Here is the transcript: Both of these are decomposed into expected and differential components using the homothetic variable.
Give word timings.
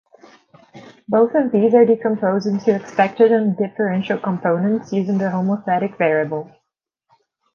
Both 1.07 1.35
of 1.35 1.51
these 1.51 1.75
are 1.75 1.85
decomposed 1.85 2.47
into 2.47 2.73
expected 2.75 3.31
and 3.31 3.55
differential 3.55 4.17
components 4.17 4.91
using 4.91 5.19
the 5.19 5.25
homothetic 5.25 5.95
variable. 5.99 6.49